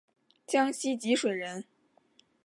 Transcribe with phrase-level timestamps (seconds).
[0.47, 1.63] 江西吉水人。